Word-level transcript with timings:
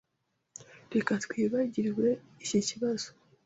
Reka 0.93 1.11
twibagirwe 1.23 2.07
iki 2.43 2.59
kibazo. 2.67 3.07